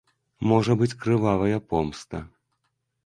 [0.51, 2.27] Можа быць крывавая помста.